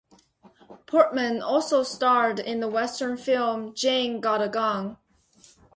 [0.87, 4.97] Portman also starred in the Western film "Jane Got a Gun".